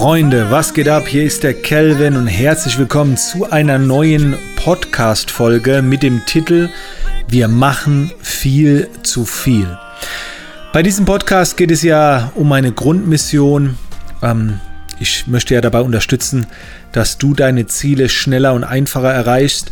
[0.00, 1.06] Freunde, was geht ab?
[1.06, 6.70] Hier ist der Kelvin und herzlich willkommen zu einer neuen Podcast-Folge mit dem Titel
[7.28, 9.76] Wir machen viel zu viel.
[10.72, 13.76] Bei diesem Podcast geht es ja um eine Grundmission.
[14.22, 14.58] Ähm,
[14.98, 16.46] ich möchte ja dabei unterstützen,
[16.92, 19.70] dass du deine Ziele schneller und einfacher erreichst.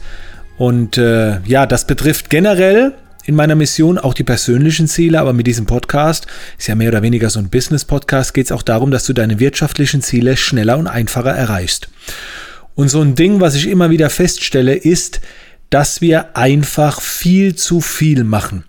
[0.58, 2.92] Und äh, ja, das betrifft generell
[3.29, 7.02] in meiner Mission auch die persönlichen Ziele, aber mit diesem Podcast, ist ja mehr oder
[7.02, 10.86] weniger so ein Business-Podcast, geht es auch darum, dass du deine wirtschaftlichen Ziele schneller und
[10.86, 11.91] einfacher erreichst.
[12.74, 15.20] Und so ein Ding, was ich immer wieder feststelle, ist,
[15.69, 18.64] dass wir einfach viel zu viel machen.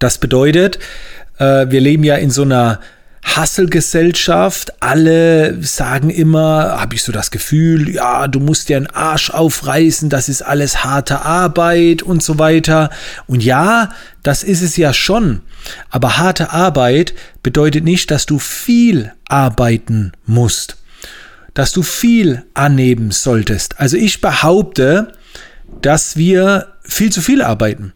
[0.00, 0.80] Das bedeutet,
[1.38, 2.80] äh, wir leben ja in so einer
[3.22, 4.82] Hasselgesellschaft.
[4.82, 10.10] Alle sagen immer, habe ich so das Gefühl, ja, du musst dir einen Arsch aufreißen,
[10.10, 12.90] das ist alles harte Arbeit und so weiter.
[13.26, 13.90] Und ja,
[14.22, 15.40] das ist es ja schon.
[15.90, 20.76] Aber harte Arbeit bedeutet nicht, dass du viel arbeiten musst,
[21.54, 23.78] dass du viel annehmen solltest.
[23.80, 25.12] Also ich behaupte,
[25.80, 27.92] dass wir viel zu viel arbeiten.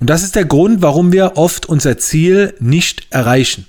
[0.00, 3.66] Und das ist der Grund, warum wir oft unser Ziel nicht erreichen.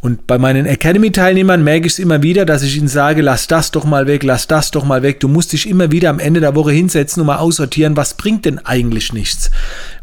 [0.00, 3.72] Und bei meinen Academy-Teilnehmern merke ich es immer wieder, dass ich ihnen sage, lass das
[3.72, 5.18] doch mal weg, lass das doch mal weg.
[5.18, 8.44] Du musst dich immer wieder am Ende der Woche hinsetzen und mal aussortieren, was bringt
[8.44, 9.50] denn eigentlich nichts.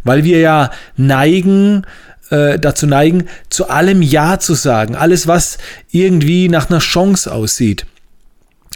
[0.03, 1.85] Weil wir ja neigen,
[2.29, 4.95] äh, dazu neigen, zu allem Ja zu sagen.
[4.95, 5.59] Alles, was
[5.91, 7.85] irgendwie nach einer Chance aussieht.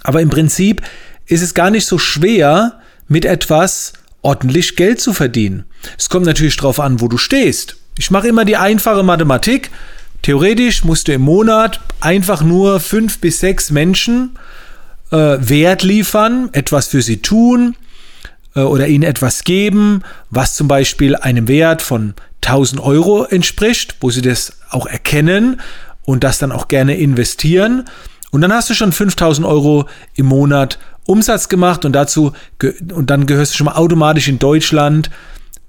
[0.04, 0.82] Aber im Prinzip
[1.26, 5.66] ist es gar nicht so schwer, mit etwas ordentlich Geld zu verdienen.
[5.98, 7.76] Es kommt natürlich darauf an, wo du stehst.
[7.98, 9.70] Ich mache immer die einfache Mathematik.
[10.22, 14.38] Theoretisch musst du im Monat einfach nur fünf bis sechs Menschen
[15.12, 17.76] äh, Wert liefern, etwas für sie tun
[18.56, 24.10] äh, oder ihnen etwas geben, was zum Beispiel einem Wert von 1000 Euro entspricht, wo
[24.10, 25.62] sie das auch erkennen
[26.04, 27.86] und das dann auch gerne investieren.
[28.32, 32.34] Und dann hast du schon 5000 Euro im Monat Umsatz gemacht und dazu
[32.94, 35.10] und dann gehörst du schon mal automatisch in Deutschland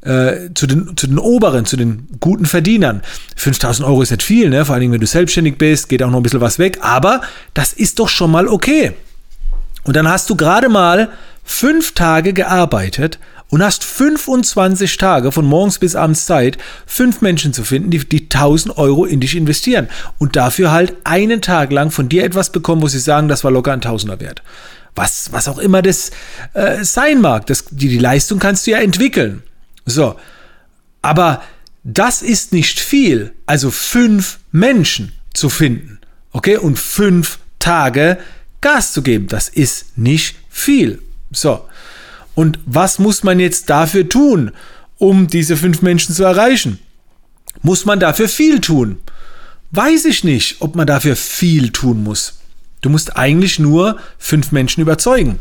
[0.02, 3.02] äh, zu, den, zu den oberen, zu den guten Verdienern.
[3.36, 4.64] 5000 Euro ist nicht viel, ne?
[4.64, 7.20] vor allem wenn du selbstständig bist, geht auch noch ein bisschen was weg, aber
[7.54, 8.92] das ist doch schon mal okay.
[9.84, 11.10] Und dann hast du gerade mal
[11.44, 13.18] fünf Tage gearbeitet
[13.48, 16.56] und hast 25 Tage von morgens bis abends Zeit,
[16.86, 19.88] fünf Menschen zu finden, die, die 1000 Euro in dich investieren
[20.18, 23.50] und dafür halt einen Tag lang von dir etwas bekommen, wo sie sagen, das war
[23.50, 24.42] locker ein Tausender wert.
[24.94, 26.10] Was, was auch immer das
[26.54, 27.46] äh, sein mag.
[27.46, 29.42] Das, die, die Leistung kannst du ja entwickeln.
[29.90, 30.16] So.
[31.02, 31.42] Aber
[31.82, 33.32] das ist nicht viel.
[33.46, 35.98] Also fünf Menschen zu finden.
[36.32, 36.56] Okay?
[36.56, 38.18] Und fünf Tage
[38.60, 39.26] Gas zu geben.
[39.28, 41.02] Das ist nicht viel.
[41.30, 41.64] So.
[42.34, 44.52] Und was muss man jetzt dafür tun,
[44.98, 46.78] um diese fünf Menschen zu erreichen?
[47.62, 48.98] Muss man dafür viel tun?
[49.72, 52.40] Weiß ich nicht, ob man dafür viel tun muss.
[52.80, 55.38] Du musst eigentlich nur fünf Menschen überzeugen.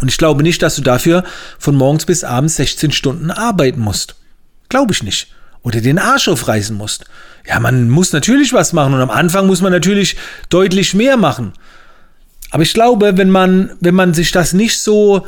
[0.00, 1.24] Und ich glaube nicht, dass du dafür
[1.58, 4.16] von morgens bis abends 16 Stunden arbeiten musst.
[4.68, 5.28] Glaube ich nicht.
[5.62, 7.04] Oder den Arsch aufreißen musst.
[7.46, 10.16] Ja, man muss natürlich was machen und am Anfang muss man natürlich
[10.48, 11.52] deutlich mehr machen.
[12.50, 15.26] Aber ich glaube, wenn man, wenn man sich das nicht so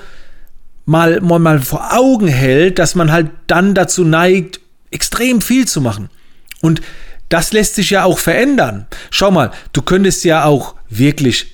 [0.85, 4.61] mal, mal, vor Augen hält, dass man halt dann dazu neigt,
[4.91, 6.09] extrem viel zu machen.
[6.61, 6.81] Und
[7.29, 8.87] das lässt sich ja auch verändern.
[9.11, 11.52] Schau mal, du könntest ja auch wirklich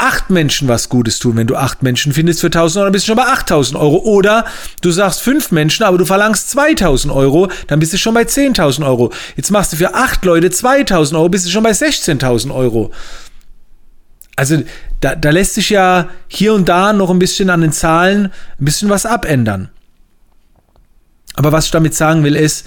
[0.00, 1.36] acht Menschen was Gutes tun.
[1.36, 3.98] Wenn du acht Menschen findest für 1000 Euro, bist du schon bei 8000 Euro.
[3.98, 4.46] Oder
[4.80, 8.84] du sagst fünf Menschen, aber du verlangst 2000 Euro, dann bist du schon bei 10.000
[8.84, 9.12] Euro.
[9.36, 12.90] Jetzt machst du für acht Leute 2000 Euro, bist du schon bei 16.000 Euro.
[14.36, 14.62] Also
[15.00, 18.64] da, da lässt sich ja hier und da noch ein bisschen an den Zahlen ein
[18.64, 19.68] bisschen was abändern.
[21.34, 22.66] Aber was ich damit sagen will, ist,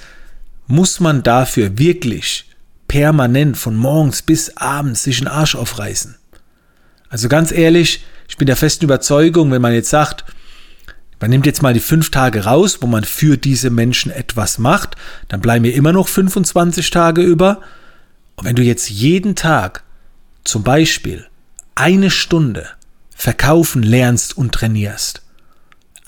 [0.67, 2.49] muss man dafür wirklich
[2.87, 6.15] permanent von morgens bis abends sich einen Arsch aufreißen?
[7.13, 10.25] Also ganz ehrlich, ich bin der festen Überzeugung, wenn man jetzt sagt,
[11.19, 14.95] man nimmt jetzt mal die fünf Tage raus, wo man für diese Menschen etwas macht,
[15.27, 17.61] dann bleiben mir immer noch 25 Tage über.
[18.35, 19.83] Und wenn du jetzt jeden Tag
[20.43, 21.27] zum Beispiel
[21.75, 22.67] eine Stunde
[23.15, 25.21] verkaufen lernst und trainierst,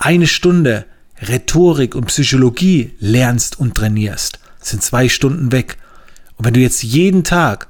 [0.00, 0.86] eine Stunde
[1.22, 5.76] Rhetorik und Psychologie lernst und trainierst, sind zwei Stunden weg.
[6.36, 7.68] Und wenn du jetzt jeden Tag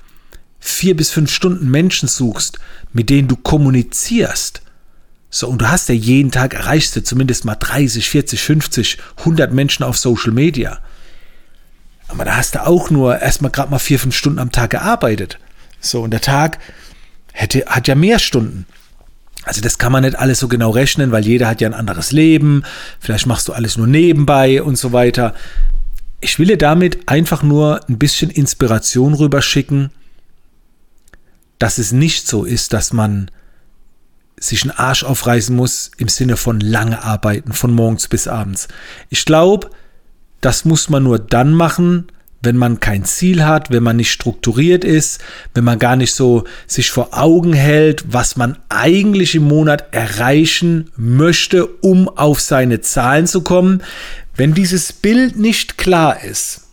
[0.68, 2.58] vier bis fünf Stunden Menschen suchst,
[2.92, 4.62] mit denen du kommunizierst,
[5.28, 9.52] so, und du hast ja jeden Tag erreichst du zumindest mal 30, 40, 50, 100
[9.52, 10.78] Menschen auf Social Media.
[12.08, 15.38] Aber da hast du auch nur erstmal gerade mal vier, fünf Stunden am Tag gearbeitet.
[15.80, 16.58] So, und der Tag
[17.32, 18.64] hätte, hat ja mehr Stunden.
[19.42, 22.12] Also das kann man nicht alles so genau rechnen, weil jeder hat ja ein anderes
[22.12, 22.62] Leben.
[22.98, 25.34] Vielleicht machst du alles nur nebenbei und so weiter.
[26.20, 29.90] Ich will dir damit einfach nur ein bisschen Inspiration rüberschicken,
[31.58, 33.30] dass es nicht so ist, dass man
[34.38, 38.68] sich einen Arsch aufreißen muss im Sinne von lange arbeiten, von morgens bis abends.
[39.08, 39.70] Ich glaube,
[40.40, 42.08] das muss man nur dann machen,
[42.42, 45.20] wenn man kein Ziel hat, wenn man nicht strukturiert ist,
[45.54, 50.90] wenn man gar nicht so sich vor Augen hält, was man eigentlich im Monat erreichen
[50.96, 53.82] möchte, um auf seine Zahlen zu kommen.
[54.36, 56.68] Wenn dieses Bild nicht klar ist,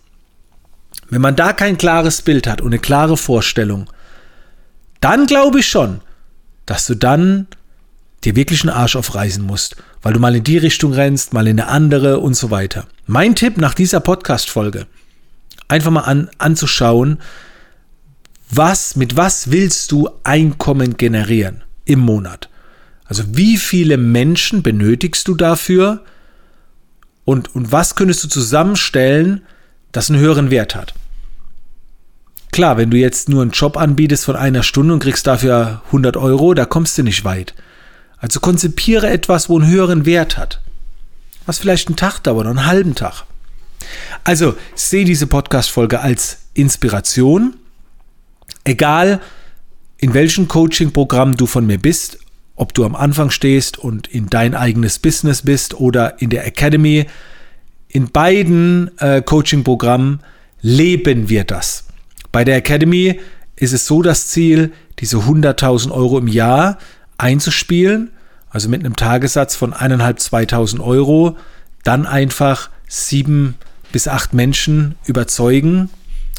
[1.10, 3.90] wenn man da kein klares Bild hat und eine klare Vorstellung,
[5.04, 6.00] dann glaube ich schon,
[6.66, 7.48] dass du dann
[8.24, 11.60] dir wirklich einen Arsch aufreißen musst, weil du mal in die Richtung rennst, mal in
[11.60, 12.88] eine andere und so weiter.
[13.06, 14.88] Mein Tipp nach dieser Podcast-Folge,
[15.68, 17.20] einfach mal an, anzuschauen,
[18.50, 22.50] was, mit was willst du Einkommen generieren im Monat?
[23.04, 26.06] Also wie viele Menschen benötigst du dafür
[27.26, 29.42] und, und was könntest du zusammenstellen,
[29.92, 30.94] das einen höheren Wert hat?
[32.54, 36.18] Klar, wenn du jetzt nur einen Job anbietest von einer Stunde und kriegst dafür 100
[36.18, 37.56] Euro, da kommst du nicht weit.
[38.20, 40.62] Also konzipiere etwas, wo einen höheren Wert hat.
[41.48, 43.24] Was vielleicht einen Tag dauert, einen halben Tag.
[44.24, 47.56] Also sehe diese Podcast-Folge als Inspiration.
[48.66, 49.20] Egal,
[49.98, 52.20] in welchem Coaching-Programm du von mir bist,
[52.56, 57.08] ob du am Anfang stehst und in dein eigenes Business bist oder in der Academy,
[57.88, 60.20] in beiden äh, Coaching-Programmen
[60.62, 61.86] leben wir das.
[62.34, 63.22] Bei der Academy
[63.56, 66.80] ist es so das Ziel, diese 100.000 Euro im Jahr
[67.18, 68.10] einzuspielen,
[68.50, 71.38] also mit einem Tagessatz von 1.500, 2.000 Euro,
[71.84, 73.56] dann einfach sieben
[73.92, 75.90] bis acht Menschen überzeugen.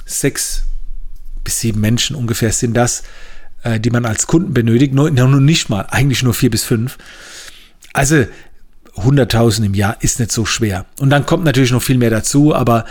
[0.04, 0.64] Sechs
[1.44, 3.04] bis sieben Menschen ungefähr sind das,
[3.62, 4.94] äh, die man als Kunden benötigt.
[4.94, 6.98] Nur, nur nicht mal, eigentlich nur vier bis fünf.
[7.92, 8.26] Also
[8.96, 10.86] 100.000 im Jahr ist nicht so schwer.
[10.98, 12.84] Und dann kommt natürlich noch viel mehr dazu, aber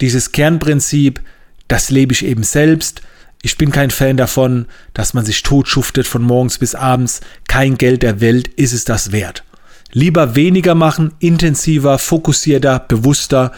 [0.00, 1.20] dieses Kernprinzip,
[1.68, 3.02] das lebe ich eben selbst.
[3.42, 7.20] Ich bin kein Fan davon, dass man sich totschuftet von morgens bis abends.
[7.46, 9.44] Kein Geld der Welt ist es das wert.
[9.92, 13.52] Lieber weniger machen, intensiver, fokussierter, bewusster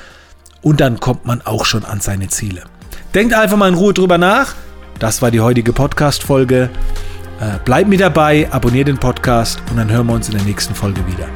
[0.60, 2.62] und dann kommt man auch schon an seine Ziele.
[3.14, 4.54] Denkt einfach mal in Ruhe drüber nach.
[4.98, 6.70] Das war die heutige Podcast-Folge.
[7.40, 10.74] Äh, bleibt mit dabei, abonniert den Podcast und dann hören wir uns in der nächsten
[10.74, 11.26] Folge wieder.